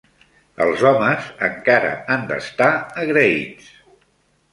Els 0.63 0.85
homes 0.91 1.27
encara 1.47 1.91
han 2.13 2.25
d'estar 2.31 2.71
agraïts 3.03 3.69